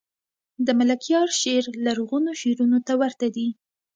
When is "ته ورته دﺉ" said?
2.87-3.47